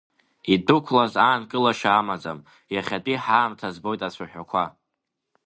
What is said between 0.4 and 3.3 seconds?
Идәықәлаз аанкылашьа амаӡам, иахьатәи